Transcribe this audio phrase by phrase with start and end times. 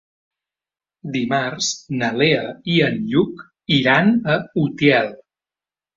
[1.17, 1.67] Dimarts
[2.01, 3.47] na Lea i en Lluc
[3.79, 5.13] iran a Utiel.